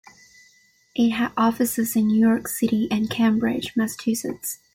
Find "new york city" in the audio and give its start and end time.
2.07-2.87